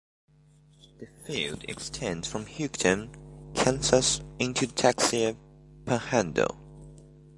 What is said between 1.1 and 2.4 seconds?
field extends